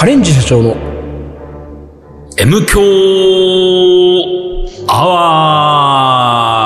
[0.00, 0.74] カレンジ社長の
[2.38, 2.80] M 強
[4.88, 6.58] アワ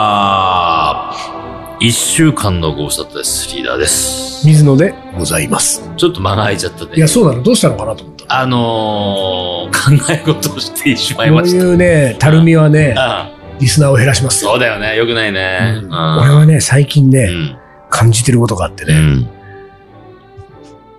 [1.80, 3.52] ー一週間のご無沙汰です。
[3.57, 4.47] リーダーです。
[4.47, 5.83] 水野でございます。
[5.97, 6.93] ちょっと間が空いちゃったね。
[6.95, 8.41] いや、そうなのどうしたのかなと思った。
[8.41, 9.79] あのー、考
[10.12, 11.66] え事をしてしまいこういました。
[11.66, 14.53] うね、たるみはね、あリスナーを減らしますよ。
[14.53, 14.96] そうだよね。
[14.96, 15.80] よくないね。
[15.82, 17.59] うん俺はね、最近ね、うん。
[17.91, 19.29] 感じてることがあってね、うん。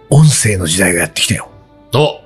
[0.10, 1.48] 音声の時代がやってきたよ。
[1.92, 2.25] と、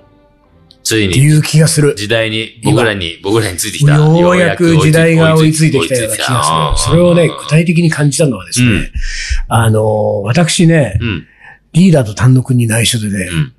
[0.90, 1.94] ついにっていう気がする。
[1.96, 3.96] 時代に、僕らに、僕らについてきた。
[3.96, 6.92] ようやく時代が追いついてきたような気がする。
[6.92, 8.92] それをね、具体的に感じたのはですね、うん
[9.50, 9.84] あのー、
[10.24, 11.28] 私ね、うん。
[11.74, 13.54] リーダーと丹野くんに内緒でね、うん。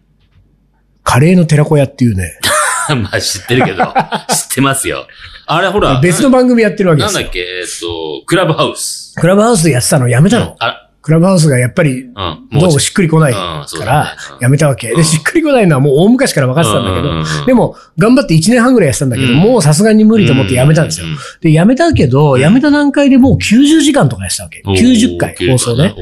[1.05, 2.39] カレーの寺子屋っていうね、
[2.97, 3.85] まあ知ってるけど、
[4.29, 5.07] 知ってますよ。
[5.47, 7.33] あれほら、別の番組やってるわけですよなんだっ。
[7.33, 9.15] け、えっと、クラブハウス。
[9.17, 10.57] クラブハウスでやってたのやめたの。
[10.59, 12.13] あ、クラブハウスがやっぱり、うん。
[12.53, 13.37] どうもしっくりこないうん
[13.79, 14.95] からやめたわけ。
[14.95, 21.43] で、しっくりこないのはもう大昔から分かってたんだけど、でも、頑張って1年半ぐらいやってたんだけど、うんもうさすがに無理と思ってやめたんですよう。
[21.43, 24.63] で、やめたけど、うんやめた段階でもう90時間とかやってたわけ。
[24.67, 25.95] おー90回放送ね。。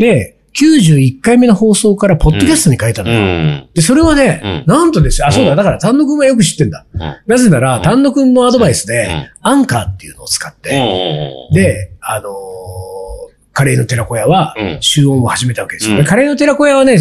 [0.00, 3.20] で、91回目の放送からポッドキャストに変えたうのよ。
[3.20, 3.68] ん。
[3.74, 5.26] で、それはね、うなんとですよ。
[5.28, 6.84] あ、そうだ、うんだから丹野くんはよく知ってんだ。
[6.92, 7.00] うん。
[7.26, 10.70] なぜなら、うん丹野くんのアドバイスうんで、アンカーっていうのを使って、
[11.50, 11.54] うん。
[11.54, 12.91] で、あのー
[13.52, 15.96] カレーの寺子屋はうん、集音を始めたわけですよ。
[15.96, 16.96] うんでカレーの寺子屋はね、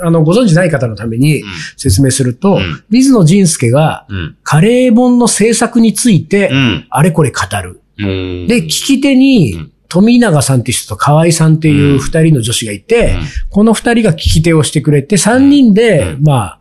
[0.00, 1.42] あの、ご存知ない方のために
[1.76, 4.36] 説明すると、うん水野仁介がうん。
[4.42, 6.86] カレー本の制作についてう、ん。
[6.90, 7.80] あれこれ語る。
[7.98, 8.46] うん。
[8.46, 13.16] で、聞き手にうん、富永さんっていう人と河合さんっていう二人の女子がいて、
[13.50, 16.58] この二人が聞き手をしてくれて、三人でう、んま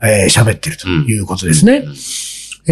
[0.00, 1.84] あ、えー喋ってるということですね。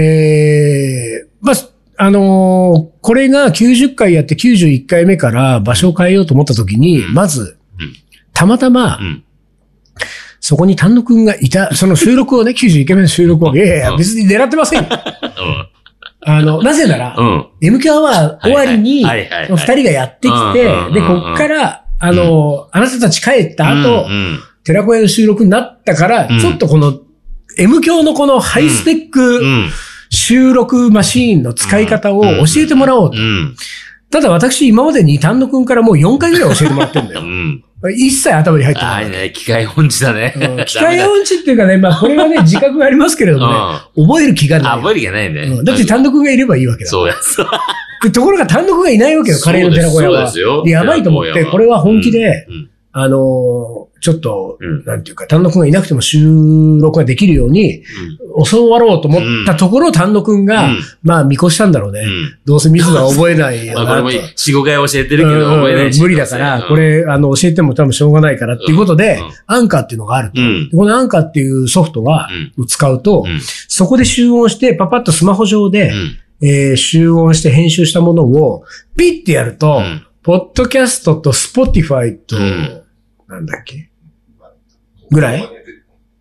[0.01, 1.57] えー、まあ、
[1.99, 7.95] あのーこれが90回やって91回目から場所を変えようと思った時に、うんまずうん、
[8.33, 9.25] たまたまう、ん。
[10.41, 14.89] そこに丹野くんがいた、その収録をね、 91回目の収録を、いやいや別に狙ってませんよ。
[16.29, 17.27] あの、なぜなら、うん。
[17.29, 17.77] うん。
[17.77, 24.39] MQ アワー終わりに、二人がやってきてで、こっから、あの、あなたたち帰った後う、ん。
[24.65, 26.95] 寺子屋の収録になったから、うんちょっとこの、
[27.59, 29.71] M 教のこのハイスペックうん。
[30.17, 33.21] 収録マシーンの使い方を教えてもらおうとう。
[33.21, 33.57] ん。
[34.11, 37.23] ただ私今までに丹野くんからもう4回ぐらい教えてもらってるんだうよ。
[37.23, 37.63] ん。
[37.95, 39.05] 一切頭に入ってあない。
[39.05, 40.35] あね、機械音痴だね。
[40.37, 43.55] うん 機械音痴っていうかね、まあこれはね、自覚がありますけれどもね、
[43.97, 44.73] 覚える気がない。
[44.73, 45.65] あ、覚える気がないねうん。
[45.65, 46.91] だって丹野くんがいればいいわけだ。
[46.91, 48.11] そうや、そう。
[48.11, 50.19] ところが丹野くんがいないわけよ、カレーの寺子屋は。
[50.19, 52.71] そうですよでやばいと思って、これは本気で、うん。
[52.93, 54.85] あのーちょっと、うん。
[54.85, 57.83] なんていうか、丹野くんがいなくても収録ができるように、
[58.49, 60.79] 教わろうと思ったところ、丹野くんが、うん。
[61.03, 62.01] まあ見越したんだろうね。
[62.01, 62.39] うん。
[62.45, 63.87] どうせ水野は覚えないよ まあ。
[63.89, 64.21] これも4、
[64.61, 65.57] 5回教えてるけど、うん。
[65.57, 69.31] 覚えないし無理だから、こ、れ、あの、教えても多分しょうがないからっていうことで、うん。
[69.47, 70.31] アンカーっていうのがある
[70.71, 70.77] と。
[70.77, 72.29] このアンカーっていうソフトは、
[72.69, 73.41] 使うと、うん。
[73.69, 76.17] そこで集音して、パパッとスマホ上で、うん。
[76.43, 78.63] えー集音して編集したものを、
[78.97, 80.03] ピッてやると、うん。
[80.23, 82.83] ポッドキャストと Spotify と、うん。
[83.29, 83.89] なんだっけ？
[85.11, 85.49] ぐらい？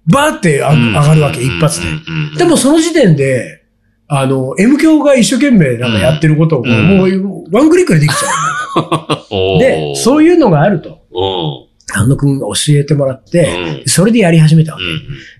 [0.07, 1.87] バーってあうん上がるわけ、一発で。
[1.87, 2.35] うん。
[2.37, 3.63] でもその時点で、
[4.07, 8.27] あの、M 教が一生懸命なんかやってることを、うんもう、ワンクリックでできちゃ
[9.31, 9.59] おう。
[9.59, 10.37] で、そういう。
[10.37, 10.99] のがあると。
[11.11, 13.47] お丹野くんが教えてもらって、
[13.83, 14.79] うんそれでやり始めたわ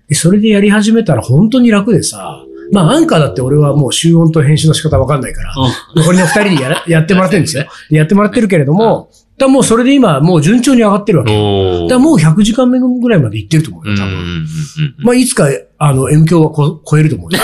[0.07, 0.15] け。
[0.15, 5.53] それでやり始めたら本当に楽でさ、まあアンカーだって俺はもう集音と編集の仕方わかんないから、
[5.95, 7.65] 残りの二人にやらやってもらってるんですよ。
[7.91, 11.31] でやってもらってるけれども、だもうそれで今もう順調に上がってるわけ。
[11.89, 14.45] だもう100時間目ぐらいまで行ってると思うよ、多分。
[14.99, 15.47] まあいつか、
[15.77, 17.39] あの、M 教はこ超えると思うよ。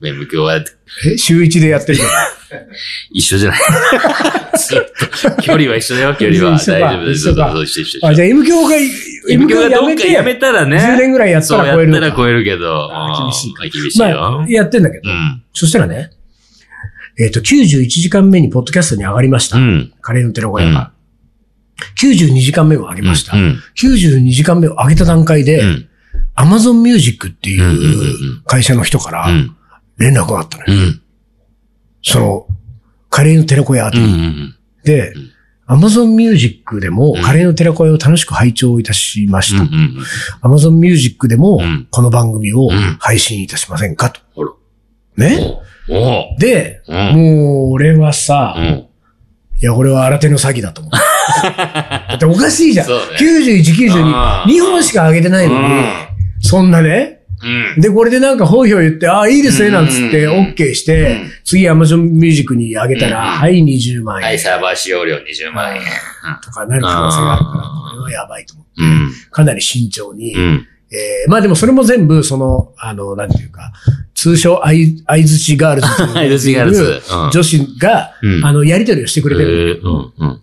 [0.00, 1.16] メム今日はえ？
[1.16, 2.10] 週一でやってるから。
[3.12, 3.60] 一緒じゃない
[5.42, 6.58] 距離は一緒だよ、距離は。
[6.58, 7.30] 大丈夫です。
[8.02, 8.76] あ、じゃあ M 教が、
[9.30, 10.76] M 教がどっかてやめたらね。
[10.76, 12.90] 10年ぐらいやったら超えるやったら超えるけど。
[13.22, 14.46] 厳しいあ厳しいまよあ、。
[14.48, 15.10] やってんだけど。
[15.10, 15.42] うん。
[15.54, 16.10] そしたらね、
[17.18, 19.58] えっ、と、91時間目にポッドキャストに上がりました。
[19.58, 19.92] うん。
[20.00, 20.92] カレーの寺子屋が。
[22.00, 23.36] 92時間目を上げました。
[23.36, 23.58] うん。
[23.76, 25.88] 92時間目を上げた段階で、うん。
[26.36, 29.56] Amazon Music っていうんうんうんうう会社の人からうん。
[29.98, 30.72] 連絡があったのよ。
[30.72, 31.02] うん。
[32.02, 32.46] その、
[33.10, 33.94] カレーの寺子屋うん。
[33.94, 34.54] う宛てにん。
[34.84, 35.14] で、
[35.68, 39.64] Amazon Music でもカレーの寺子屋を楽しく拝聴いたしました。
[40.46, 44.20] Amazon Music でもうんこの番組をうん配信いたしませんかと。
[45.16, 45.38] ね？
[46.38, 46.96] で、うん。
[47.14, 48.86] もう俺はさ、いうん。
[49.60, 51.50] や、これは新手の詐欺だと思った。
[52.08, 52.86] だっておかしいじゃん。
[52.86, 55.84] そうね91、あ92、ー2本しか上げてないのにうん、
[56.40, 57.20] そんなね。
[57.76, 57.80] うん。
[57.80, 64.26] で、これでなんか、ほいほい言って、ああ、いいですね、なんつって、うん OK して、うん次 Amazon Music に上げたら、うんはい、20万円。
[64.26, 65.82] はい、サーバー使用料20万円。
[66.42, 67.62] とかなる可能性があるから、
[68.00, 69.12] これはやばいと思って、うん。
[69.30, 70.66] かなり慎重に、うん。
[70.92, 73.72] えーまあでもそれも全部、その、あの、なんていうか、
[74.22, 79.80] 通称、あい、あいづちガールズというガールズうん女子が、うんあの、やりとりをしてくれてる。
[79.82, 80.30] えーうん、うん。
[80.34, 80.38] っ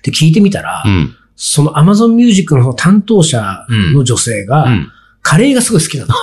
[0.00, 1.14] て聞いてみたら、うん。
[1.36, 4.92] その Amazon Music の担当者の女性が、うん。
[5.20, 6.14] カレーがすごい好きなの。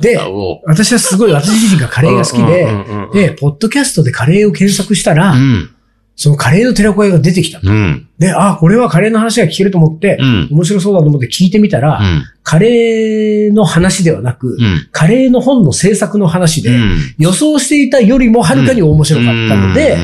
[0.00, 0.18] で。
[0.64, 5.70] 私はすごい、私自身がカレーが好きで、で、ポッドキャストでカレーを検索したら、うん。
[6.20, 7.72] そのカレーの寺子屋が出てきたの。
[7.72, 8.08] うん。
[8.18, 10.48] で、あ、これはカレーの話が聞けると思って、うん。
[10.50, 12.24] 面白そうだと思って聞いてみたら、うん。
[12.42, 14.88] カレーの話ではなく、うん。
[14.92, 16.78] カレーの本の制作の話で、
[17.16, 19.96] 予想していたよりもはるかに面白かったので、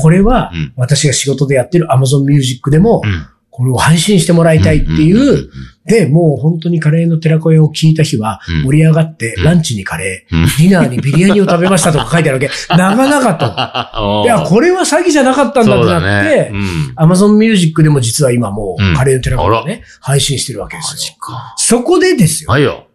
[0.00, 3.26] これはうん私が仕事でやってる Amazon Music でも、うん
[3.58, 5.50] これを配信してもらいたいっていう、
[5.84, 12.50] で、もう本当にカレーの寺子屋を聞いた日はうん盛り上がって、うんランチにカレー、うんディナーにビリヤニを食べましたとか書いてあるわけ。
[12.76, 14.22] 長々と。
[14.24, 16.94] いや、これは詐欺じゃなかったんだってなって、うん。
[16.96, 21.14] Amazon Music でも実は今もうカレーの寺子屋をね、配信してるわけですよ。
[21.18, 21.54] か。
[21.56, 22.86] そこでですよ、はいよ。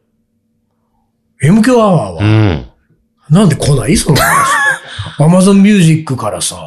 [1.42, 2.66] M 響アワーは、うん。
[3.30, 3.98] なんで来ない？
[3.98, 4.48] その話。
[5.20, 6.66] Amazon Music からさ、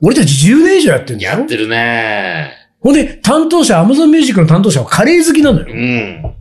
[0.00, 1.48] 俺たち10年以上やってんだよやっ。
[1.48, 2.61] てるね。
[2.82, 5.70] ほんで、担当者、Amazon Music の担当者はカレー好きなのよう。
[5.70, 6.34] ん。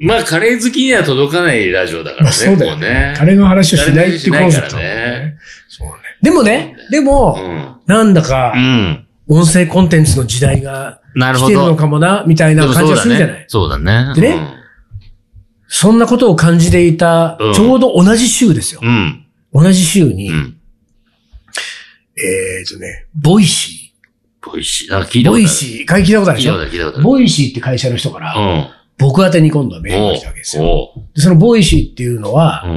[0.00, 2.32] まあ、カレー好きには届かないラジオだからね。
[2.32, 3.14] そうだよもね。
[3.16, 5.38] カレーの話をしないってコンセプトねね。
[5.68, 5.94] そうね。
[6.22, 7.76] でもね、でも、うん。
[7.86, 9.06] なんだかう、ん。
[9.28, 11.76] 音声コンテンツの時代がなるほ来てるのど。
[11.76, 13.44] かもな、みたいな感じがするじゃない。
[13.48, 14.12] そうだね。
[14.14, 14.54] でね
[15.68, 18.88] そんなことを感じていたうん、ちょうど同じ週ですよう。
[18.88, 19.26] ん。
[19.52, 20.56] 同じ週にう、ん。
[22.16, 23.77] えっとね、ボイシ
[24.40, 24.90] ボイシー。
[24.90, 25.24] なんか聞いー。
[25.24, 25.38] たことある。
[25.38, 26.52] ボイシー、聞いたことあるでしょ？
[26.52, 27.04] 聞いたことある、聞いたことある。
[27.04, 28.66] ボイシーって会社の人から、うん。
[28.98, 30.64] 僕宛てに今度はメールが来たわけですよ。
[30.64, 32.68] おうでそのボイシーっていうのは、う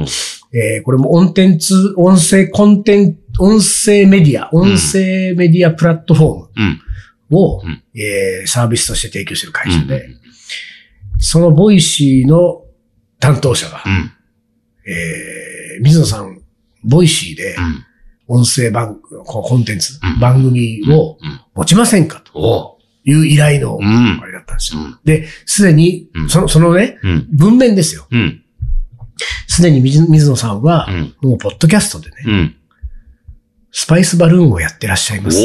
[0.54, 6.80] えーこれも音コンテンツ、音声コンテンツ、音声メディア、音声メディアプラットフォームうん。
[7.36, 10.08] を、うんえーサービスとして提供している会社で、
[11.18, 12.64] そのボイシーの
[13.18, 14.12] 担当者が、うん。
[14.86, 16.42] えー水野さん、
[16.84, 17.84] ボイシーでうん。
[18.28, 21.40] 音声番、こうコンテンツ、うん番組をうん。
[21.54, 22.20] 持ちませんか？
[22.20, 24.80] という依頼の、うんあれだったんですよ。
[24.80, 24.98] うん。
[25.04, 27.28] で、すでにう、んその、そのね、うん。
[27.32, 28.06] 文面ですよ。
[28.10, 28.42] うん。
[29.46, 31.14] すでに水水野さんはう、ん。
[31.30, 32.56] もうポッドキャストでね、うん。
[33.70, 35.38] スパイスバルーンをやってらっしゃいます。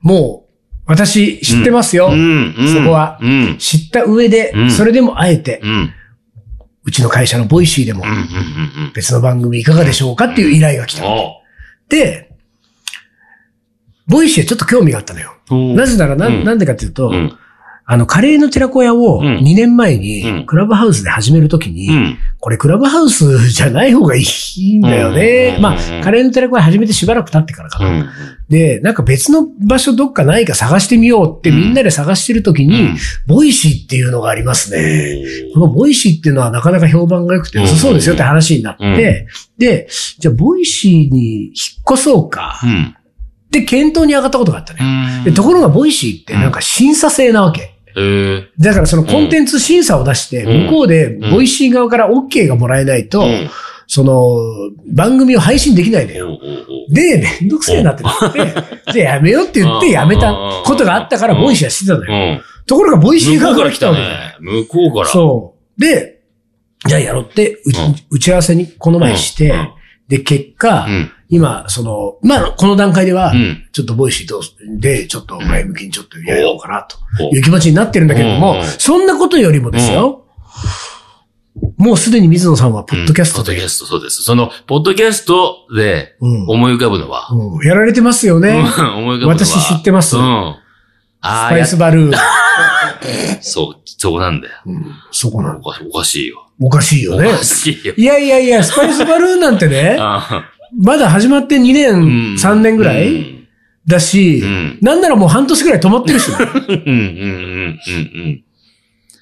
[0.00, 0.50] もう、
[0.86, 2.10] 私知ってますよ。
[2.10, 3.56] そこはうん。
[3.58, 5.62] 知った上でう、んそれでもあえて、
[6.84, 8.04] うちの会社のボイシーでも。
[8.94, 11.06] 別の番組いかがでしょうかっていう依頼が来た。
[11.06, 11.42] お
[11.88, 12.30] で、
[14.06, 15.36] ボイシーはちょっと興味があったのよ。
[15.50, 17.38] うなぜならな、うんなんでかっていうと、うん。
[17.90, 22.18] あの、カレーの寺子屋をうん2年前うんにクラブハウスで始めるときに、うん。
[22.38, 25.54] これクラブハウスじゃない方がいいんだよね。
[25.56, 27.90] うんまあ、カレーの寺子屋始めてしばらく経ってからかな。
[27.90, 28.08] うん。
[28.48, 32.90] で、なんか別の場所どっかないか探してみようってうんみんなで探してるときに、
[33.26, 35.24] ボイシーっていうのがありますね。
[35.54, 38.96] このボイシーっていうのはなかなか評判が良くて良さそうですよって話になって、うん
[39.58, 39.88] で、
[40.20, 41.54] じゃあボイシーに引っ
[41.94, 42.94] 越そうかうん。
[43.50, 44.80] って検討に上がったことがあったね。
[45.18, 45.24] うん。
[45.24, 47.79] でところがボイシーってなんか審査制なわけ。
[47.96, 53.50] えだからそのコンテンツ審査を出して、うん向こうでボイシー側から OK がもらえないと、うん。
[53.92, 54.36] その
[54.94, 56.38] 番組を配信できないのよ。
[56.90, 58.38] で、めんどくせえなってなって、
[58.92, 60.32] じゃあやめようって言ってやめた
[60.64, 62.12] ことがあったからボイシーは知ってたのよ。
[62.12, 62.40] うん。
[62.66, 64.00] ところがボイシー側から来たわけ。
[64.38, 65.06] 向こうから。
[65.06, 65.80] そう。
[65.80, 66.20] で、
[66.86, 67.58] じゃあやろうって、
[68.10, 69.68] 打ち合わせにこの前して、うん
[70.10, 71.10] で、結果、うん。
[71.32, 73.64] 今、その、まあ、この段階では、うん。
[73.72, 80.24] ちょっとボイシーどうすで、ちょっと前向きにちょっとやろうかな、とおいう気持ちになってるんだけども、うんそんなことよりもですよ、
[81.76, 84.22] もうすでに水野さんはポッドキャストで、ポッドキャスト、そうです。
[84.22, 88.48] その、ポッドキャストでうん思い浮かぶのは、うんやられてますよね。
[88.50, 89.34] うん思い浮かぶのは？
[89.34, 90.22] 私知ってますうん。
[90.22, 90.24] ス
[91.22, 92.12] ああ、パイやスバルーン。
[93.40, 94.54] そう、そこなんだよ。
[94.66, 95.60] うんそこなの。
[95.60, 96.46] おかしおかしいよ。
[96.60, 97.30] おかしいよねお。
[97.30, 97.94] かしいよ。
[97.96, 100.44] いやいやいや、スパイスバルーンなんてね、 あ
[100.78, 103.48] まだ始まって2ー年、うん3年ぐらいうん
[103.86, 106.30] だし、うんなんならもう半年ぐらい止まってるし。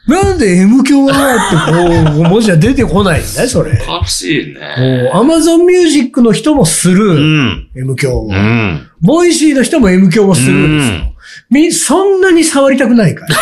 [0.08, 3.72] なんで M 響はってこう、文字は出てこないんだよ、それ。
[3.86, 5.10] おかしいね。
[5.12, 7.68] もう、Amazon Music の人もすうる、ん。
[7.76, 8.32] M 響をう。
[8.32, 8.88] ん。
[9.02, 11.12] ボイシーの人も M 響をするんですようん。
[11.50, 13.36] み、そんなに触りたくないから。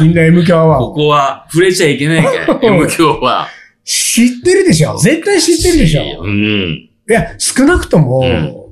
[0.00, 0.94] みんな M 響アワーこを。
[0.94, 3.48] こは、触れちゃいけないから、 M 響は。
[3.84, 6.88] 知ってるでしょ絶対知ってるでしょうん。
[7.12, 8.62] いや、少なくとも、うん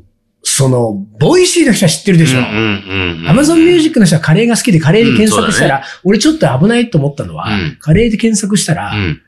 [0.42, 3.28] その、ボイシーの人は知ってるでしょうんうんうん。
[3.28, 9.20] Amazon Music の人はカレーが好きでカレーで検索したら、俺ちょっと危ないと思ったのは、うんカレーで検索したら、うん。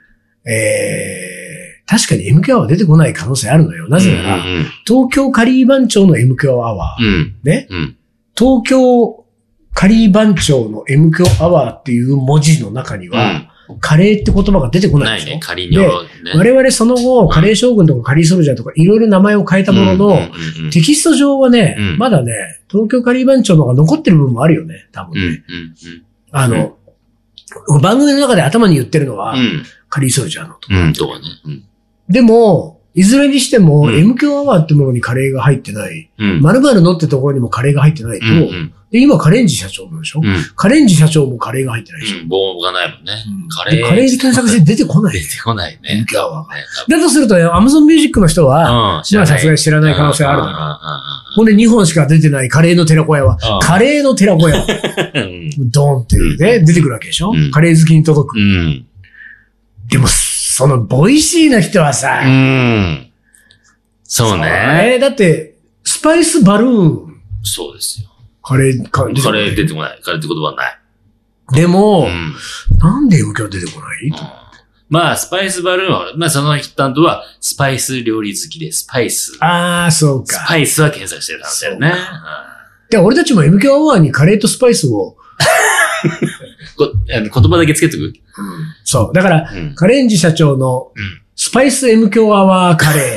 [0.51, 3.89] えー、確かに MQ アワー出てこない可能性あるのよ。
[3.89, 7.37] なぜなら、うん東京カリー番長の MQ アワー、うん。
[7.45, 7.97] ね、うん。
[8.37, 9.25] 東京
[9.75, 15.27] カリー番長の MQ アワーっていう文字の中には、カレーって言葉が出てこなでしょ？
[15.27, 15.87] ないいね、仮にね。
[16.35, 20.19] 我々その後、カレー将軍とかカリーソルジャーとかいろいろ名前を変えたものの、うんうんう
[20.63, 22.33] んうんテキスト上はね、うんまだね、
[22.69, 25.21] 東京カリー番長の方が残ってる部分もあるよね、多分ね。
[25.23, 25.43] うんうん
[26.35, 26.79] あの、
[27.83, 29.63] 番組の中で頭に言ってるのは、うん。
[29.91, 30.69] カリーソルジャーのと。
[30.71, 30.87] うん。
[30.87, 31.25] うん、とかね。
[31.45, 31.65] うん。
[32.09, 36.41] でも、いずれにしても、うん M 響アワーってものにカレーが入ってない、うん。
[36.41, 40.37] 〇〇のってところにもカレーが入ってないと、うんうんで今カレンジ社長なんでしょ、うん。
[40.55, 42.29] カレンジ社長もカレーが入ってないでしょ、うん。
[42.29, 43.13] 棒がないもんね。
[43.27, 43.77] うんカレー。
[43.77, 45.15] でカレーで検索して出てこない。
[45.15, 45.81] 出てこないね。
[45.97, 46.55] M 響アワーが。
[46.57, 49.17] ねだとするとね、Amazon Music の人は、うん。
[49.17, 50.81] まあさすがに知らない可能性あるだろうだ
[51.35, 54.65] ほんで2本しか出てないカレーの寺子屋はうん、カレーの寺子屋、ろ
[55.15, 55.71] うん。
[55.71, 58.39] ドーンってね、出てくるわけでしょ、うんカレー好きに届く。
[58.39, 58.87] うん。
[59.89, 60.07] でも、
[60.53, 63.11] その、ボイシーな人はさ、うん。
[64.05, 64.97] そうね。
[64.97, 68.11] えだって、スパイスバルーン、そうですよ。
[68.45, 70.01] カレー、カレーカレー出てこない。
[70.03, 70.79] カレーって言葉はない。
[71.55, 72.35] でも、うん。
[72.79, 74.13] なんで M 響出てこない、
[74.91, 79.39] まあ、スパイスバルーンは、まあ、その一端とは、スパイス料理好きで、スパイス。
[79.41, 80.45] ああ、そうスか。
[80.47, 81.95] パイスは検索してたんだよね。
[82.91, 85.17] で、俺たちも M 響アワーにカレーとスパイスを、
[86.89, 88.13] こあの言葉だけつけとく？
[88.85, 89.15] そう。
[89.15, 89.75] だから、うん。
[89.75, 93.17] カレンジ社長のうんスパイス M 響アワーカレ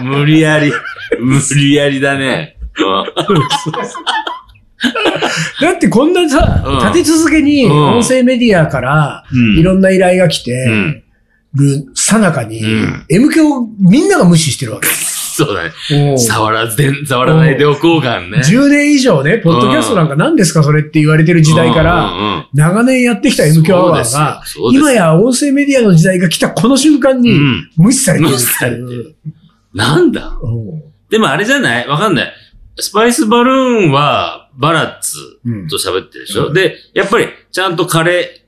[0.00, 0.02] ー。
[0.02, 0.72] 無理やり、
[1.20, 2.56] 無理やりだね。
[5.60, 11.02] だってこんなさ、うん立て続けにうん音声メディアからうんいろんな依頼が来てうん。
[11.54, 14.88] るさなかにうん M 響みんなが無視してるわけ。
[15.46, 16.18] そうだね。
[16.18, 18.38] 触らず、触らないでおこうがんね。
[18.38, 27.70] 10年以上ね、ポッドキャストなんか何ですかそれって言われてる時代から、ら、長年やってきた M 響アワーが、今や音声メディアの時代が来たこの瞬間にうん。
[27.76, 28.30] 無視されてる。
[28.30, 28.86] 無視されてる。
[28.86, 29.16] る。
[29.74, 30.38] なんだ？
[30.42, 30.82] うん。
[31.10, 31.88] でもあれじゃない？
[31.88, 32.32] わかんない。
[32.78, 35.68] スパイスバルーンは、バラッツうん。
[35.68, 38.41] と喋ってるでしょ、うんで、やっぱり、ちゃんとカレー、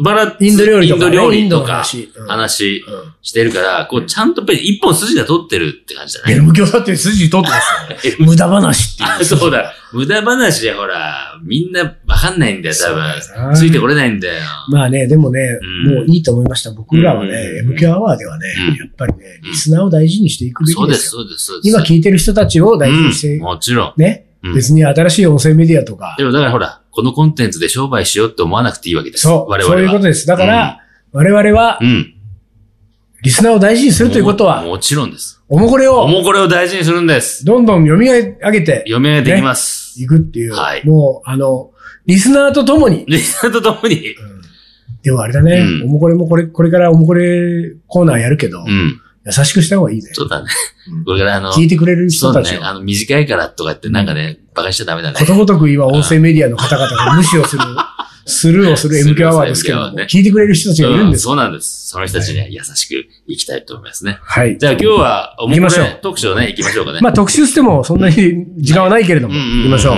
[0.00, 1.84] バラインド料理とかねインド料理とか
[2.16, 2.84] の話、
[3.20, 6.36] してるから、こう、ちゃんと一本筋が取ってるって感じだね。
[6.36, 8.14] M 響だって筋取ってますよ。
[8.24, 9.08] 無駄話っていう。
[9.20, 9.74] あそうだ。
[9.92, 13.50] 無駄話でほら、みんなわかんないんだよ、多分。
[13.50, 14.34] なついてこれないんだよ。
[14.70, 16.70] まあね、でもね、うんもういいと思いました。
[16.70, 21.22] 僕らはね、うん M 響アワーではね、うんやっぱりね、リスナーを大事にしていくべそうです、きですよ。
[21.22, 21.68] そうです、そうです。
[21.68, 23.92] 今聞いてる人たちを大事にして、うん、もちろん。
[24.00, 29.22] ね、うん別に新しい音声メディアとかで、もだからほら、このコンテンツで商売しようって思わなくていいわけです。
[29.22, 29.70] そう、我々は。
[29.70, 30.26] そういうことです。
[30.26, 30.78] だから、
[31.12, 32.14] 我々はう、ん。
[33.22, 35.40] リスナーを大事にするということは、ももちろんです。
[35.48, 37.44] おもこれを、もうこれを大事にするんです。
[37.44, 40.00] どんどん読み上げて読み上げていきます。
[40.02, 41.70] いくっていう、はいもう、あの、
[42.04, 44.02] リスナーと共に、リスナーとともに。
[45.02, 49.00] でもあれだね、うんおもこれもこれ、これからおもこれコーナーやるけど、うん。
[49.24, 50.10] 優しくした方がいいね。
[50.12, 50.48] そうだね
[50.90, 51.04] うん。
[51.04, 52.46] これからあの、聞いてくれるそうだね。
[52.46, 55.24] 人たちを、あの、短いからとかってなんかね、馬鹿にしちゃダメだねこ。
[55.24, 57.62] とごとく今音声メディアの方々が無視をする、
[58.26, 61.20] スルーをする MQ アワーですけどね聞いてくれる人たちがいるんです。
[61.20, 61.88] うんそうなんです。
[61.88, 64.18] その人たちには優しくいきたいと思いますね。
[64.22, 64.58] はい。
[64.58, 67.00] じゃあ今日は、おもこ行きましょうれ特集をね、行きましょうかね。
[67.00, 69.96] まあ特集してもそんなに時間はないけれども、行きましょう。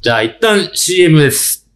[0.00, 1.66] じゃあ一旦 CM です。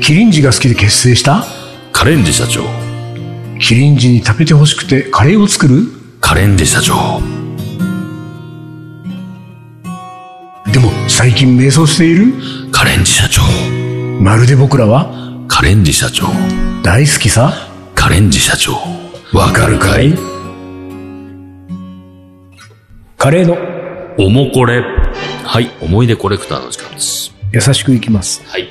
[0.00, 1.44] キリンジが好きで結成した？
[1.92, 2.75] カレンジ社長。
[3.58, 5.88] キリンジに食べて欲しくてカレーを作る？
[6.20, 6.94] カレンジ社長。
[10.70, 12.34] でも最近迷走している？
[12.70, 13.42] カレンジ社長。
[14.20, 15.10] まるで僕らは？
[15.48, 16.26] カレンジ社長。
[16.82, 17.68] 大好きさ？
[17.94, 18.74] カレンジ社長。
[19.32, 20.14] わかるかい？
[23.16, 23.56] カレーの
[24.24, 24.84] おもこれ。
[25.44, 27.34] はい、思い出コレクターの時間です。
[27.52, 28.42] 優しくいきます。
[28.46, 28.68] はい。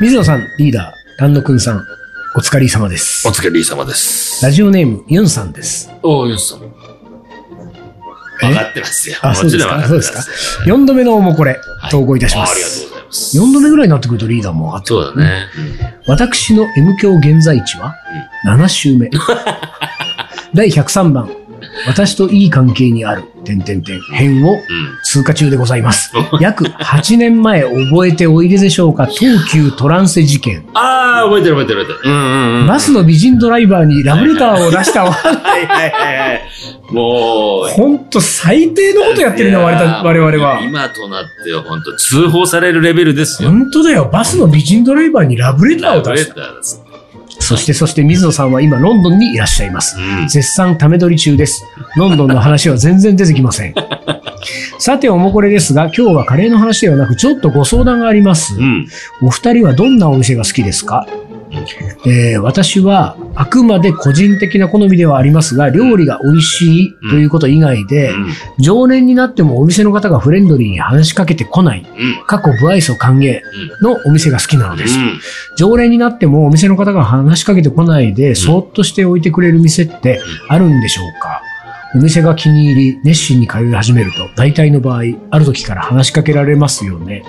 [0.00, 1.84] 水野さん、リーダー、丹野くんさん、
[2.36, 3.30] お疲れ様ですお。
[3.30, 4.44] 疲れ様です。
[4.44, 5.90] ラジオネーム、ユンさんです。
[6.02, 6.58] おー、ユンさん。
[8.42, 8.46] え？
[8.48, 9.16] 分かってますよ。
[9.22, 9.86] あ、もそうですか？
[9.86, 10.18] そうですか？
[10.18, 10.60] ます。。
[10.64, 12.86] 4度目のおもこれ、はい投稿いたしまあありがとす。
[12.86, 13.38] うございます。
[13.38, 15.46] 4度目ぐらいになってくるとリーダーも分かってそうだね。
[16.08, 17.94] 私の M 響現在地は
[18.46, 19.10] 7週目。
[20.54, 21.30] 第103番、
[21.86, 24.58] 私といい関係にある、点々点、編をうん。
[25.02, 26.12] 通過中でございます。
[26.40, 30.64] 約8年前覚えておいででしょうか、東急トランセ事件。
[30.74, 32.14] ああ、覚えてる覚えてる覚えてる。
[32.14, 32.66] うんうんうん。
[32.66, 35.12] バスの美人ドライバーにラブレターを出したわ。
[35.12, 36.42] はいはいはいはい。
[36.90, 40.60] もう、ほんと最低のことやってるな、我々は。
[40.62, 43.50] 今となっては本当通報されるレベルですよ。
[43.50, 44.08] 本当だよ。
[44.12, 46.34] バスの美人ドライバーにラブレターラブレを出した。
[46.34, 46.83] ターです。
[47.44, 49.96] そして、そして水野さんは今ロンドンにいらっしゃいます。
[49.98, 50.28] うん。
[50.28, 51.64] 絶賛ため撮り中です。
[51.96, 53.74] ロンドンの話は全然出てきません。
[54.78, 58.54] さて、おもこれですが、今日はカレーの話ではなく、ちょっとご相談があります。
[58.56, 58.86] うん。
[59.22, 61.06] お二人はどんなお店が好きですか？
[61.08, 61.23] うん
[62.06, 68.26] えー私はあくまで個人的な好みではありますが、料理が美味しいということ以外で、うん。
[68.58, 72.24] 常連になってもお店の方がフレンドリーに話しかけてこない、うん。
[72.26, 73.40] 過去不愛想歓迎
[73.80, 74.98] のお店が好きなのです。
[74.98, 75.20] うん。
[75.56, 81.42] 常連になってもお店の方が話しかけてこないで、そーっとしておいてくれる店ってあるんでしょうか？
[81.94, 87.22] お店が気に入り、熱心に通い始めると、大体の場合、ある時から話しかけられますよね。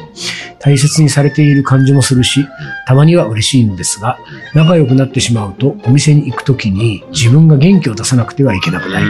[0.60, 2.48] 大切にされている感じもするし、
[2.88, 4.18] たまには嬉しいんですが、
[4.56, 9.06] 仲良くなってしまうと、お店に行く時に自分が元気を出さなくてはいけなくなり、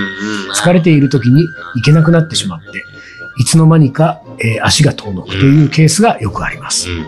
[0.53, 2.83] 疲れている時に行けなくなってしまって、
[3.39, 6.89] いつの間にか、えー足が遠のくというケースがよくあります。
[6.89, 7.05] うん。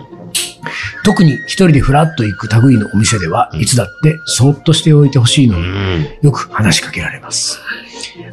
[1.04, 6.06] 特に一人でフラッと行く類のお店では、うんいつだってそーっとしておいてほしいのうに、ん。
[6.22, 7.60] よく話しかけられます。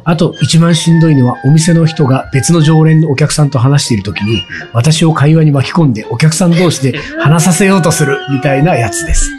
[0.04, 4.42] あと、一番しんどいのは、お店の人が別の常連のお客さんと話しているときに、
[4.72, 9.30] 私を会話に巻き込んでお客さん同士で 話させようとするみたいなやつです。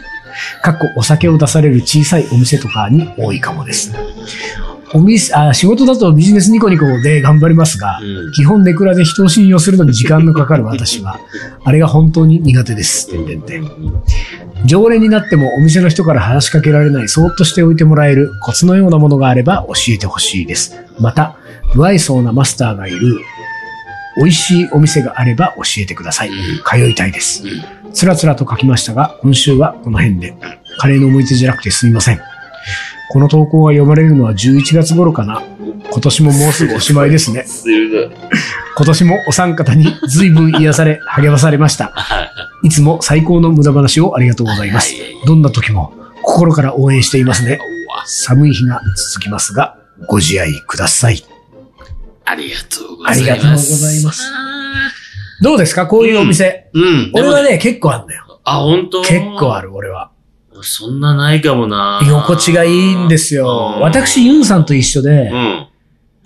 [0.62, 3.92] かっこお酒を出される小さいお店とかに多いかもです。
[4.94, 11.18] お店、あ、仕事だとビジネスニコニコで頑張りますが、うん基本ネクラで人を信用するのに時間のかかる私は、
[11.64, 13.10] あれが本当に苦手です。
[13.10, 13.70] てんてんてん
[14.64, 20.76] 常連になってもお店の人から話しかけられない、そーっとしておいてもらえるコツのようなものがあれば教えてほしいです。
[21.00, 21.36] また、
[21.72, 23.18] 不愛想なマスターがいる、
[24.16, 26.30] 美味しいお店があれば教えてください。
[26.64, 27.42] 通いたいです。
[27.92, 30.34] つらつらと書きましたが、今週はこの辺で。
[30.78, 32.20] カレーの思い出じゃなくてすみません。
[33.10, 35.42] この投稿が読まれるのは11月頃かな。
[35.90, 37.46] 今年ももうすぐおしまいですね。
[38.76, 41.92] 今年もお三方に随分癒され、 励まされました。
[42.62, 44.94] いつも最高の無駄話をありがとうございます。
[45.26, 47.58] どんな時も心から応援していますね。
[48.04, 49.76] 寒い日が続きますが、
[50.08, 51.22] ご自愛ください。
[52.24, 53.14] ありがとうございます。
[53.14, 54.22] ありがとうございます。
[55.42, 55.86] どうですか？
[55.86, 56.68] こういうお店。
[56.74, 57.10] うん。
[57.14, 58.40] 俺はでも、ね、結構あんだよ。
[58.44, 59.02] あ、本当？
[59.02, 60.10] 結構ある、俺は。
[60.62, 62.00] そんなないかもな。
[62.02, 63.74] 居心地がいいんですよ。
[63.76, 65.66] うん私、ユンさんと一緒で、うん。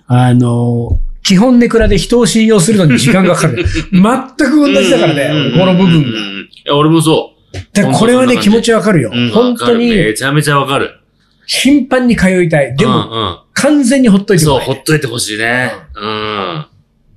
[0.07, 3.65] あの、基本ネクラで人を信用するのに時間がかかる。
[3.91, 4.01] 全
[4.37, 6.09] く同じだからね、うんこの部分が。
[6.09, 7.93] うんいや、俺もそう。
[7.93, 9.29] これはね、気持ちわかるようん。
[9.29, 10.99] 本当に、めちゃめちゃわかる。
[11.45, 12.75] 頻繁に通いたい。
[12.75, 15.71] でも、も、完全にほっといてもらいほっといてほしいね。
[15.95, 16.65] うん。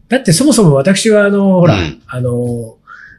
[0.08, 2.76] だってそもそも私は、あの、ほら、うんあの、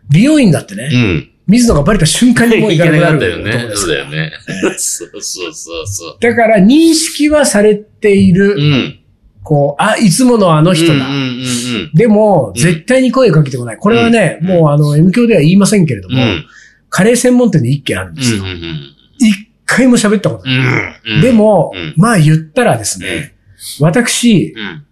[0.09, 1.29] 美容院だってね、うん。
[1.47, 3.75] 水野がバレた瞬間にもう 行かなくなるったよね。
[3.75, 4.31] そうだよね。
[4.77, 6.17] そうそうそうそう。
[6.19, 8.99] だから認識はされている、うん。
[9.43, 10.93] こう、あ、いつものあの人だ。
[10.93, 13.77] うんうんうんでも、うん絶対に声をかけてこない。
[13.77, 16.15] これはね、うんもうあの、M 教では言いませんけれどうん。
[16.15, 16.45] も、うん。
[16.89, 18.43] カレー専門店で一軒あるんうですよ。
[18.43, 18.79] んうん
[19.19, 21.15] 一回も喋ったことない。
[21.15, 21.21] うん。
[21.21, 23.33] でも、うんまあ言ったらですね、
[23.79, 24.83] 私、うん、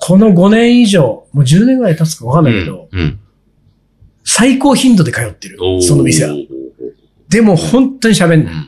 [0.00, 3.18] この5年以上、もう10年ぐらい経つかわかんないけど、うん。
[4.38, 6.34] 最高頻度で通ってるその店は。
[7.28, 8.54] でも本当に喋んない。
[8.54, 8.66] うん。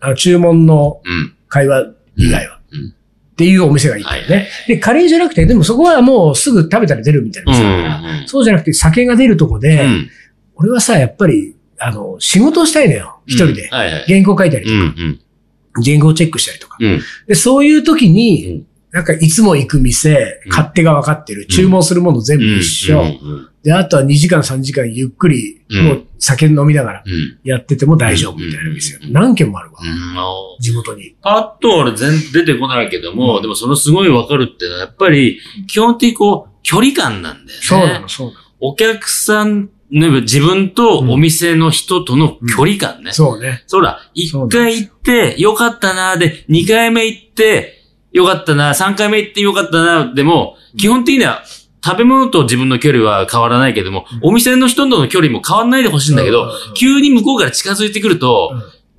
[0.00, 1.34] あの、注文のうん。
[1.48, 2.60] 会話以外は。
[2.72, 2.94] うん
[3.32, 4.10] っていうお店がいいね。
[4.10, 4.24] はい
[4.68, 10.10] で、カレーじゃなくて、でもそこはもうすぐ食べたら出るみたいな店だから、うんそうじゃなくて酒が出るとこで、うん。
[10.56, 13.20] 俺はさ、やっぱり、あの、仕事をしたいのよ。
[13.26, 13.70] 一人で。
[13.70, 15.82] 原稿書いたりとうんか、うん。
[15.82, 16.76] 原稿チェックしたりとか。
[16.78, 17.00] うん。
[17.28, 23.00] で、そういう時うにん、なんかいつも行く店、うん勝手が分かってる、注文するもの全部一緒。
[23.00, 23.48] うん。
[23.62, 27.38] で、あとは2時間3時間ゆっくり、うんもう酒飲みながらうん。
[27.44, 29.78] やってても大丈夫みたいな店うん何軒もあるわ。
[29.82, 30.62] うん。
[30.62, 31.14] 地元に。
[31.22, 37.66] パッと俺全出てこないけども、うんでもそのすごいわかるってのは、やっぱり、基本的にこう、距離感なんだよね。
[37.66, 38.38] そうなの、そうなの。
[38.60, 43.12] お客さん、ね、自分とお店の人との距離感ね。
[43.12, 43.64] そうね。
[43.66, 47.79] そうだ、一回行って、よかったな、で、二回目行って、
[48.12, 51.42] よかったな、三回目行ってよかったな、でも、基本的には、
[51.82, 58.52] 食べ物と自分の距離は変わらないけども、お店の人との距離も変わらないでほしいんだけど急に向こうから近づいてくると、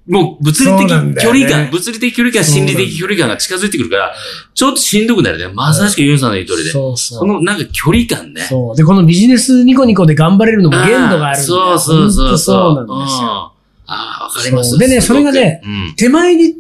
[0.08, 0.90] もう物理的
[1.22, 4.14] 距離感、物理的距離感、心理的距離感が近づいてくるから、
[4.56, 5.48] ちょっとしんどくなるね。
[5.54, 6.72] まさしくユンさんの言う通りで。
[6.72, 7.20] そうそう。
[7.20, 8.42] そのなんか距離感ね。
[8.42, 8.76] そう。
[8.76, 12.76] で、このビジネスニコニコで頑張れるのも限度があるそうそうそうそう。
[12.76, 13.54] なんですよ。
[13.56, 13.62] うん
[13.94, 15.96] ああ、わかりますでねそれがねうん。
[15.98, 16.56] 手前に、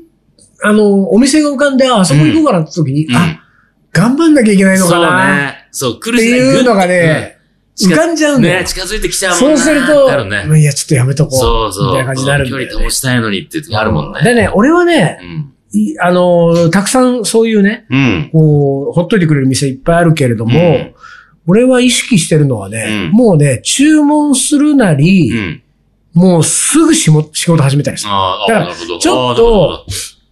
[0.63, 3.43] あの、お店が浮かんで、あ、あそこ行こうかなって時に、うんあ、
[3.91, 5.67] 頑張んなきゃいけないのそうかな、ね。
[5.71, 7.41] そう、来ってるしねいうのがね、うん
[7.79, 8.59] 浮かんじゃうんだよ。
[8.59, 10.43] ね、近づいてきちゃうもんそうなすると、なるね。
[10.45, 11.39] まあいや、ちょっとやめとこう。
[11.39, 11.87] そうそう。
[11.87, 14.21] みたいな感じになるんだよね距離保ちたいのにっていう時あるもんね。
[14.21, 15.53] でね、俺はねう、ん。
[15.73, 18.29] いあの、たくさんそういうね、うん。
[18.31, 20.93] こう、ほっといてくれる店いっぱいあるけれども、うん
[21.47, 25.63] 俺は意識してるのはね、うんもうね、注文するなり、うん。
[26.13, 28.11] もうすぐ仕事仕事始めたりする。
[28.11, 28.75] ああ、だから。
[28.75, 29.85] ちょっと、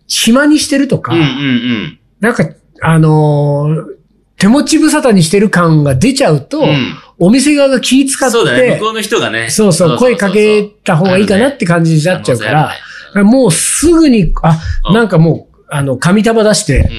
[0.10, 2.00] 暇にしてるとか、どうんうん。
[2.20, 2.44] なんか、
[2.82, 4.00] あのー
[4.40, 6.96] 手持ち無沙汰にしてる感が出ちゃうと、うん。
[7.20, 8.76] お店側が気使って、そうだね。
[8.76, 9.50] 向こうの人がね。
[9.50, 12.74] そうそう、声かけた方がいいかなって感じになっちゃうか
[13.14, 14.96] ら、もうすぐに、あ、うん。
[14.96, 16.90] なんかもう、あの、紙束出して、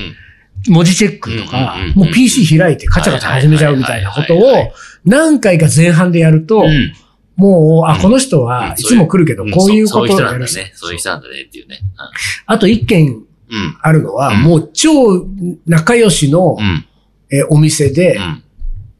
[0.69, 0.75] うん。
[0.75, 4.75] 文字チェックとかうんうんうん、もう PC 開いてカチャカチャ始めちゃうみたいなことを
[5.07, 6.93] 何回か前半でやると、うん
[7.41, 10.73] もう、あ、うんこの人はいつも来るけど、んこういうそそういう人ことをやるなんだね。
[10.75, 11.79] そういう人なんだねっていうね。
[12.47, 13.25] あと一件うん。
[13.83, 15.27] あるのは、うんもう超
[15.67, 16.85] 仲良しのう、ん。
[17.33, 18.43] えーお店でう、ん。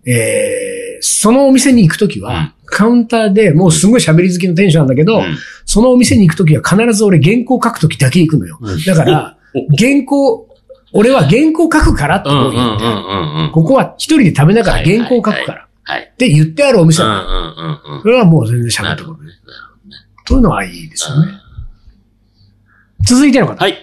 [0.07, 8.59] えーそのお店に行くときうんは、カウンターでもうすごい喋り好きの店主なんだけど、うんそのお店に行くときは必ず俺原稿書くときだけ行くのよ。
[8.87, 9.37] だから、
[9.79, 10.49] 原稿、
[10.93, 13.53] 俺は原稿書くからってうんうって。
[13.53, 15.69] ここは一人で食べながら原稿書くから。
[15.91, 16.03] はい。
[16.03, 17.25] って言ってあるお店なの。
[17.25, 18.03] うんうんうんうん。
[18.03, 18.95] それはもう全然喋ってこない。
[18.95, 19.33] なるほどね。
[20.25, 21.33] そういうのはいいですよね。
[23.05, 23.57] 続いての方。
[23.57, 23.77] はい。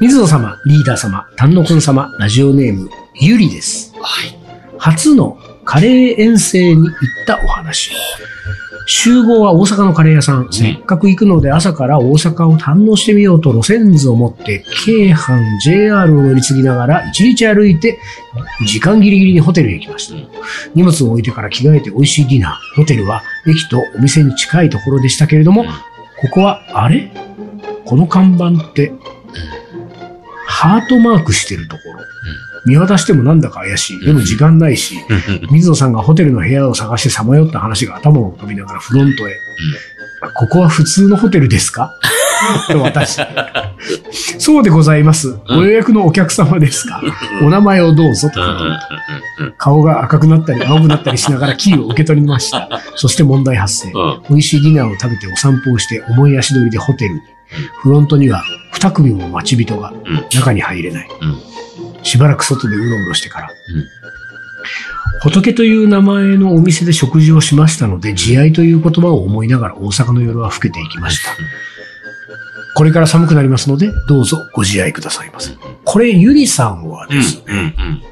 [0.00, 3.92] 水野様、リーダー様、丹野くん様、ラジオネーム、ゆりです。
[4.00, 4.38] はい。
[4.78, 6.90] 初のカレー遠征に行っ
[7.26, 7.90] たお話。
[8.86, 10.48] 集合は大阪のカレー屋さん。
[10.52, 17.98] せっかく行くので朝から大阪を堪能してみようと路線図を持って、京阪 JR を乗り継ぎながら一日歩いて、
[18.66, 20.28] 時間ギリギリにホテルへ行きましたうん。
[20.74, 22.80] 荷物を置いてから着替えて美味しいディナー。
[22.80, 25.68] ホテルは駅とお店に近いところでしたけれども、うん
[26.16, 27.10] ここは、あれ？
[27.84, 28.92] この看板って、
[30.46, 31.98] ハートマークしてるところ。
[32.66, 34.00] 見渡してもなんだか怪しい。
[34.04, 34.96] でも時間ないし、
[35.50, 39.34] 水野さんがホテルの部屋を探してさまよった話が頭を飛びながらフロントへ。
[40.36, 41.98] ここは普通のホテルですか？
[42.70, 43.20] と私。
[44.38, 45.38] そうでございます。
[45.48, 47.02] ご予約のお客様ですか？
[47.42, 48.40] お名前をどうぞと
[49.58, 52.68] 顔が赤くなったり青くなったりしながらキーを受け取りました。
[52.96, 53.90] そして問題発生。
[53.92, 57.20] うん美味しいディナーを食べてお散歩をして重い足取りでホテルに。
[57.82, 61.08] フロントには二組も待ち人がうん中に入れない。
[61.20, 61.36] うん
[62.04, 63.48] しばらく外でうろうろしてから。
[63.48, 63.54] うん
[65.22, 71.30] 仏という名前のお店で食事をしましたので、慈愛という言葉を思いながら大阪の夜は更けていきました。
[72.74, 75.52] これから寒くなりますので、どうぞご自愛くださいませ。
[75.84, 78.02] これ、ゆりさんはですね、うん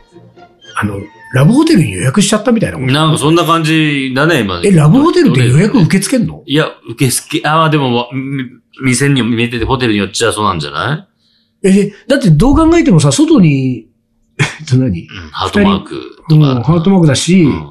[0.76, 1.00] あの、
[1.34, 2.78] ラブホテルに予約しちゃったみたいな。
[2.78, 4.62] なんかそんな感じだね、今。
[4.64, 6.44] え、ラブホテルって予約受け付けんの？
[6.46, 8.44] いや、受付、ああ、でも、み
[8.84, 11.11] 店に見えてて、ホテルによっちゃそうなんじゃない？
[11.62, 13.88] え、だってどう考えてもさ、外に、
[14.38, 15.02] えっと何？
[15.02, 16.52] うん、ハートマークとか。
[16.52, 17.68] うん、ハートマークだし、うん。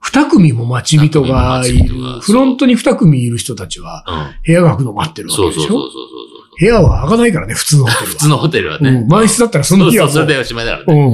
[0.00, 2.20] 二組も待ち人がいる。
[2.20, 4.34] フロントに二組いる人たちは、うん。
[4.46, 5.60] 部屋が開くの待ってるわけでしょ？
[5.60, 6.60] そうそうそうそう。
[6.60, 8.06] 部屋は開かないからね、普通のホテルは。
[8.06, 8.90] 普通のホテルはね。
[8.90, 11.02] うん、満室だったらその日はそう、それでおしまいだからね。
[11.02, 11.12] うん。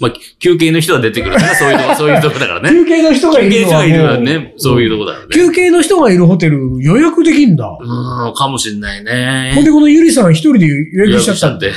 [0.00, 0.08] うん。
[0.08, 2.70] まあ、休憩の人は出てくるから、 そういうとこ、そういうとこだからね。
[2.70, 5.30] 休憩の人がい休憩るのはの人がいるね、そういうとこだからね。
[5.32, 7.66] 休憩の人がいるホテル予約できんだ。
[7.80, 9.52] うん、かもしんないね。
[9.54, 11.68] ほんで、このゆりさん一人で予約しちゃったんだ。
[11.68, 11.72] て。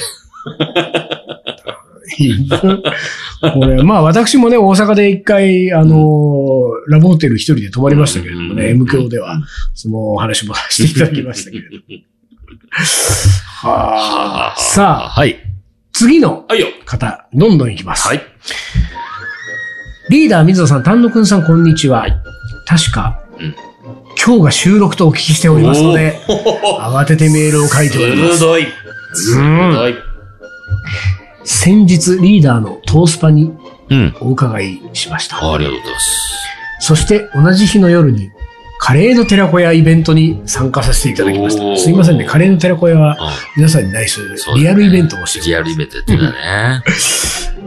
[3.41, 6.45] これ、まあ私もね、大阪で一回、あのー
[6.87, 9.41] ラブホテル一人で泊まりましたけれどもね、うん M 教では、
[9.73, 11.83] そのお話もさせていただきましたけれども。
[13.63, 15.37] はあ、さあ、はい。
[16.05, 16.45] 次の。
[16.85, 18.07] 方、どんどんいきます。
[18.07, 18.21] はい。
[20.11, 22.05] リーダー水野さん、丹野くんさん、こんにちは。
[22.67, 23.55] 確か、うん
[24.23, 26.19] 今日が収録とお聞きしておりますので、
[26.79, 28.39] 慌ててメールを書いております。
[28.39, 28.67] 鋭い。
[29.13, 29.95] 鋭い。
[31.43, 33.53] 先日、リーダーのトースパに
[33.89, 34.15] うん。
[34.21, 35.37] お伺いしました。
[35.37, 36.19] ありがとうございます。
[36.81, 38.29] そして同じ日の夜に、
[38.79, 41.77] カレーの寺子屋イベントに参加させていただきました。
[41.81, 43.17] すいませんね、カレーの寺子屋はう
[43.57, 46.83] 皆さんに内緒でリアルイベントをしておりリアルイベントやってたね。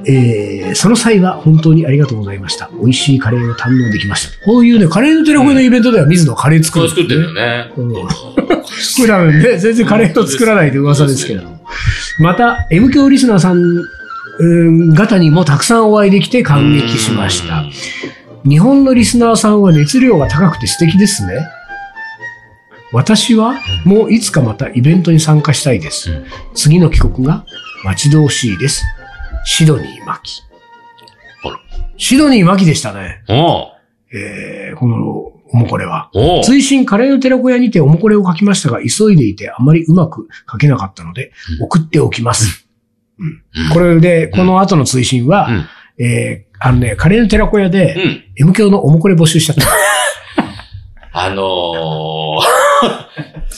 [0.07, 2.71] えー、その際は本当にありがとうございました。
[2.81, 4.45] 美味しいカレーを堪能できました。
[4.45, 7.43] こういうね、カレーの寺子屋のイベントでは水野カレー作るんですこれ作ってるよね。
[7.43, 7.73] ね。
[7.77, 7.95] うん
[8.97, 11.61] 普段ね、全然カレーを作らないと噂ですけれども。
[12.21, 13.59] また、M 教リスナーさん、
[14.41, 17.65] うん方にもたくさんお会いできて感激しました。
[18.45, 21.47] 日本のリスナーさんは熱量が高くて素敵ですね。
[22.93, 26.13] 私はもういつかまたイベントに参加したいです。
[26.13, 27.45] うん次の帰国が
[27.85, 28.85] 待ち遠しいです。
[29.45, 30.43] シドニー・マキ。
[31.97, 33.23] シドニー・マキでしたね。
[34.13, 34.97] えー、この
[35.51, 36.11] おもこれは。
[36.45, 42.67] 追伸カレーの寺子屋にておもこれを書きましたが、急いでいてあまりうまく書けなかったので、うん送っておきます。
[43.19, 45.67] うんこれで、この後の追伸は、うん
[46.01, 48.25] えー、あのね、カレーの寺子屋で、うん。
[48.37, 49.67] M 教のおもこれ募集しちゃった。
[51.21, 51.43] あのー、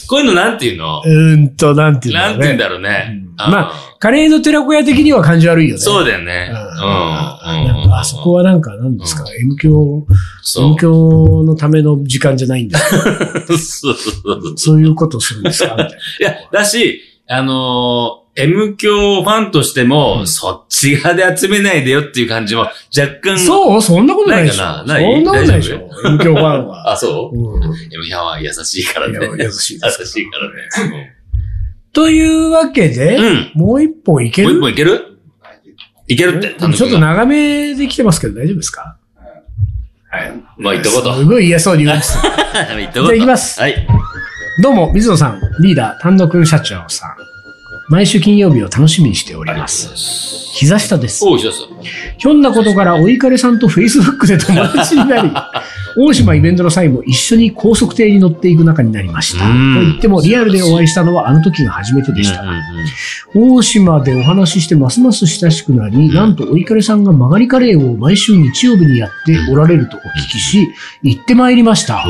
[0.07, 1.01] こういうのなんていうの？
[1.05, 2.37] うーんと、なんていうんだろうね。
[2.37, 3.51] なんていうんだろうねうん。
[3.51, 5.79] まカレーの寺子屋的には感じ悪いよね。
[5.81, 6.49] そうだよね。
[6.51, 6.57] うん。
[7.93, 10.07] あそこはなんか、なんですか、うん M 教、
[10.59, 12.79] M 教のための時間じゃないんだ。
[13.59, 13.95] そう
[14.57, 15.75] そういうことするんですか？
[16.19, 22.61] いや、だし、あのー M 教ファンとしても、うんそっち側で集めないでよっていう感じも
[22.97, 23.37] 若干。
[23.37, 23.81] そう？
[23.81, 24.63] そんなことないでしょ。
[24.63, 24.93] なな？
[24.93, 25.03] ない？
[25.15, 25.89] そんなことないでし大ょ。
[26.05, 26.91] M 教ファンは。
[26.93, 27.37] あ、そう？
[27.37, 27.73] うん ?M
[28.09, 29.19] 教は優しいからね。
[29.37, 30.47] 優しい優しいから
[30.89, 31.15] ね。
[31.93, 35.17] というわけで、うんもう一本いけもう一る本いける？
[36.07, 36.55] いけるって。
[36.73, 38.97] ちょっと長めで来てますけど大丈夫ですか？
[40.09, 40.31] はい。
[40.57, 41.15] まあ、言ったこと。
[41.15, 42.17] すごい嫌そ うに言うんです。
[42.77, 43.07] 言ったこと。
[43.07, 43.87] じゃあ行きますはい。
[44.61, 47.15] どうも、水野さん、リーダー、丹野くん社長さん。
[47.91, 49.89] 毎週金曜日を楽しみにしております。
[50.53, 51.25] 膝下です。
[52.17, 55.29] ひょんなことから、おいかれさんと Facebook で友達になり、
[55.99, 59.43] 大島イベントの際も一緒に高速艇に乗っていく仲になりました。
[59.43, 62.45] とうん言っても、リアルでお会いしたのはあの時が初めてでした。
[63.35, 70.69] 大島でお話ししてますます親しくなり、んなんとおいかれさんが曲がりカレーを毎週日曜日にやっておられるとお聞きし、
[71.03, 72.05] 行ってまいりました。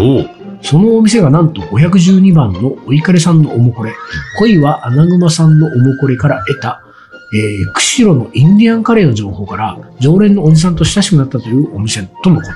[0.62, 3.94] そのお店がなんと512番のおいかれさんのおもこれ、
[4.40, 6.84] 恋は穴熊さんのおもこれから得た、
[7.34, 12.52] えー、釧路のインディアンカレーの情報から、常連のおじさんと親しくなったというお店とのこと。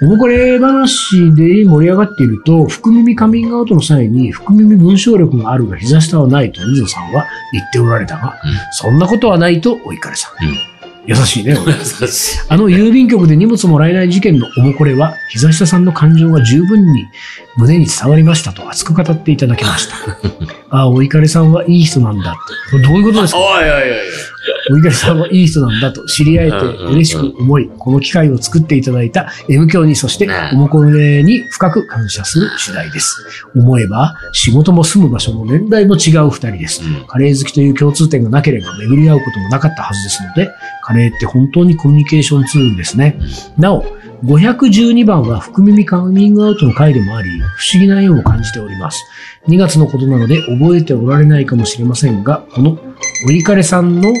[0.00, 8.38] おもこれ話で盛り上がっていると、福耳カミングアウトの際に、福耳文章力があるが膝下はないと水野さんは言っておられたが、
[8.70, 10.46] そんなことはないとおいかれさん。
[10.46, 10.67] うん
[11.08, 11.56] 優しいね。
[11.66, 12.38] 優しい。
[12.48, 17.06] あの郵便局で荷物もらえない事件のおもこれは、膝下さんの感情が十分に
[17.56, 19.96] 胸に伝わりましたと熱く語っていただきました。
[20.70, 22.36] ああ、お怒りさんはいい人なんだ
[22.70, 23.38] どういうことですか？
[23.40, 23.80] おいおいおい
[24.70, 33.14] お怒りさんはいい人なんだと知り合えて嬉しく思い、この機会を作っていただいた M 教に、そしてねおもこれに深く感謝する次第です。
[33.54, 36.82] 思えば、仕事も住む場所も年代も違う二人です。
[36.82, 40.50] うんカレー好きという共通点がなければ巡り合うこともなかったはずですので、
[40.82, 43.18] カレーって本当にコミュニケーションツールですね。
[43.56, 43.84] なお、
[44.24, 49.04] 512番は福耳カミングアウトの回でもあり、不思議な縁を感じております。
[49.46, 52.78] 2月のことなので覚えておられないかもしれませんが、この
[53.26, 54.12] おいかれさんの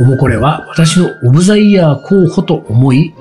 [0.00, 3.14] おもこれは私のオブザイヤー候補と思い、ん？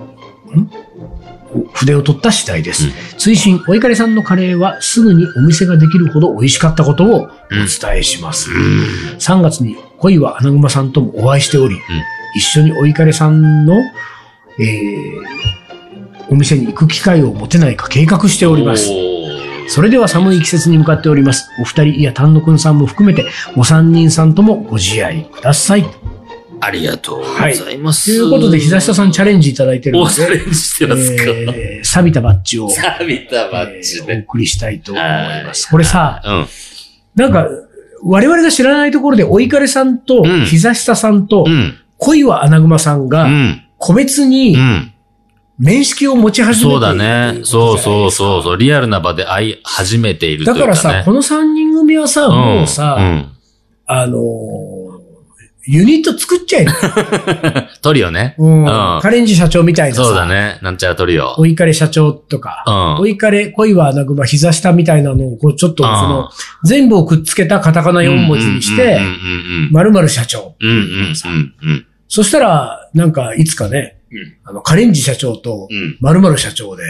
[1.55, 2.89] お筆を取った次第です。
[3.17, 8.49] 追伸、おいかれさんのカレーはすぐにお店ができるほど美味しかったことをお伝えします。
[9.19, 11.77] 3月に恋は穴熊さんともお会いしており、
[12.35, 13.75] 一緒においかれさんの、
[14.59, 18.89] えー、お店に行く機会を持てないか計画しております。
[19.67, 21.49] それでは寒い季節に向かっております。
[21.59, 25.85] お二人、いや、丹野くんさんも含めて、お三人さんともご自愛ください。
[26.59, 28.05] ありがとうございます。
[28.05, 34.17] ということで、膝下さんチャレンジいただいてるのおチャレで、ンジしてますか、えー、錆びたバッジを、錆びたバッジえーおで。
[34.27, 35.65] 送りしたいと思います。
[35.65, 36.45] はいこれさ、うん。
[37.15, 37.47] なんか、
[38.03, 41.77] 我々が知らないところで、お怒りさんとうん、膝下さんとう、ん。
[41.97, 43.62] 恋は穴熊さんうが、ん。
[43.83, 44.93] 個別うにん。
[45.59, 47.41] 面識を持ち始めているそうだね。
[47.43, 48.57] そうそうそうそう。
[48.57, 50.53] リアルな場で会い始めているね。
[50.53, 53.31] だからさ、この3人組はさ、もうさ、うん。
[53.85, 54.73] あのー
[55.65, 56.71] ユニット作っちゃえよ。
[57.81, 58.35] トリオね。
[58.37, 58.63] うん。
[58.63, 60.03] うんカレンジ社長みたいなさ。
[60.03, 60.59] そうだね。
[60.61, 61.39] なんちゃらトリオ。
[61.39, 66.29] お怒り社長とか、うんお怒り恋は穴熊膝下みたいなのを、こう、ちょっと、その、
[66.65, 70.55] 全部をくっつけたカタカナ4文字にしてうん、うん〇〇社長。
[70.59, 71.85] うんうんうんうん。
[72.09, 76.83] そしたら、なんか、いつかね、うんあの、カレンジ社長とうん、〇〇社長で、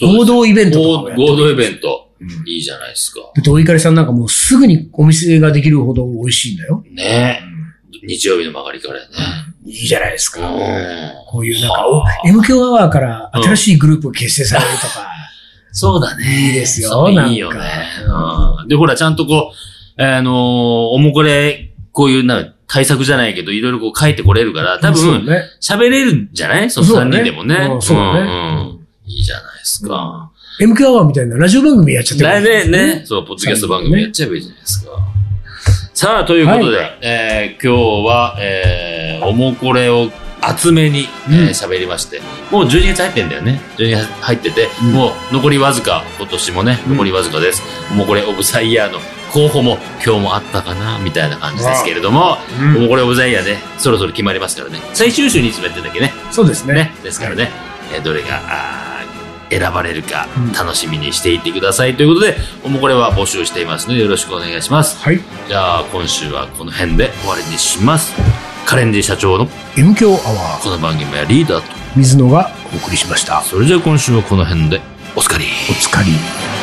[0.00, 0.18] うん。
[0.18, 2.02] 合同イベント合同イベント。
[2.20, 3.20] うんいいじゃないですか。
[3.20, 6.82] だって、お怒りさんなんかもうすぐにお店ができるほど美味しいんだよ。
[6.90, 7.42] ね
[8.02, 9.06] 日曜日の曲がりカレーね。
[9.66, 10.48] いいじゃないですか。
[10.48, 11.12] うん。
[11.26, 15.08] こういうなんか、お M 響アワーから新しいグループが結成されるとか。
[15.72, 16.24] そうだね。
[16.24, 17.60] いいですよそういいよね。
[18.62, 18.68] うん。
[18.68, 19.52] で、ほら、ちゃんとこ
[19.98, 25.24] う、あのーおもこれ、こういうな、対策じゃないけど、いろいろこう書いてこれるから、多分。
[25.62, 26.70] 喋れるんじゃない？
[26.70, 27.54] その3そうだね人でもね。
[27.72, 28.26] うんそうだねんう
[28.74, 30.30] んいいじゃないですか。
[30.60, 33.02] M 響アワーみたいなラジオ番組やっちゃってだね、ね。
[33.06, 34.90] そう、ポッドキャスト番組やっちゃえばいいじゃないですか。
[35.94, 40.10] さあ、ということで、はえー今日は、えー、おもこれを
[40.42, 43.58] 厚めにえーうん喋、りまして、もう12月入ってんだよね。
[43.78, 47.62] 12月入ってて、うんもう残りわずか、今年もね、うん残りわずかです。
[47.90, 48.98] おもこれオブザイヤーの
[49.32, 54.80] 候補も今日もあったかな、みたいな感じですけれども、うんおもこれオブザイヤーね、そろそろ決まりますからね。
[54.94, 56.12] 最終週に詰めてんだっけね。
[56.30, 56.74] そうですね。
[56.74, 56.94] ね。
[57.02, 57.50] ですからね、
[57.94, 58.96] えーどれが、あー
[59.48, 64.98] 選ばれるかうん楽しみにしていてくださいということで、もうこれは募集していますのでよろしくお願いします。
[65.00, 65.20] はい。
[65.48, 68.12] じゃあ今週はこの辺で終わりにします。
[68.64, 71.66] カレンジ社長の M 響アワー、この番組はリーダーと。
[71.94, 73.40] 水野がお送りしました。
[73.42, 74.80] それじゃあ今週はこの辺で
[75.14, 75.44] おつかり。
[75.70, 76.55] お疲れ。